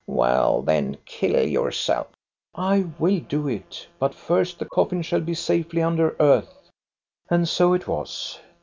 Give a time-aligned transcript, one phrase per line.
[0.07, 2.07] "Well, then, kill yourself!"
[2.55, 6.71] I will do it; but first the coffin shall be safely under earth."
[7.29, 8.39] And so it was.